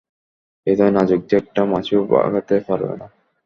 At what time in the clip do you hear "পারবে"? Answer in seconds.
2.67-2.95